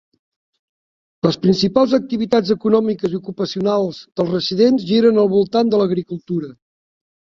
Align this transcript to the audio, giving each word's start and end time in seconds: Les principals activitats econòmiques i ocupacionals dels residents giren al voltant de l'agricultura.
Les 1.25 1.35
principals 1.43 1.93
activitats 1.97 2.53
econòmiques 2.57 3.13
i 3.13 3.19
ocupacionals 3.19 4.01
dels 4.21 4.35
residents 4.37 4.87
giren 4.93 5.21
al 5.25 5.31
voltant 5.35 5.71
de 5.75 5.83
l'agricultura. 5.83 6.55